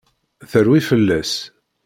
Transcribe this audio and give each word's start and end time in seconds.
Terwi 0.51 0.79
fell-as! 0.87 1.33